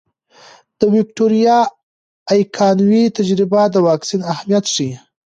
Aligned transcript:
د 0.79 0.81
ویکتوریا 0.95 1.59
ایکانوي 2.33 3.03
تجربه 3.17 3.61
د 3.69 3.75
واکسین 3.87 4.21
اهمیت 4.31 4.65
ښيي. 4.73 4.93